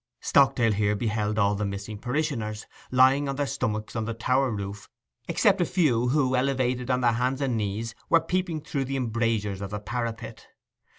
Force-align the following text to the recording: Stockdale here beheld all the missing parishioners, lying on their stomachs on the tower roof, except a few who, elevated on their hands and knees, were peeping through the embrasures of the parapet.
Stockdale 0.19 0.71
here 0.71 0.95
beheld 0.95 1.37
all 1.37 1.53
the 1.53 1.63
missing 1.63 1.99
parishioners, 1.99 2.65
lying 2.89 3.29
on 3.29 3.35
their 3.35 3.45
stomachs 3.45 3.95
on 3.95 4.05
the 4.05 4.15
tower 4.15 4.49
roof, 4.49 4.89
except 5.27 5.61
a 5.61 5.63
few 5.63 6.07
who, 6.07 6.35
elevated 6.35 6.89
on 6.89 7.01
their 7.01 7.11
hands 7.11 7.39
and 7.39 7.55
knees, 7.55 7.93
were 8.09 8.19
peeping 8.19 8.61
through 8.61 8.85
the 8.85 8.97
embrasures 8.97 9.61
of 9.61 9.69
the 9.69 9.79
parapet. 9.79 10.47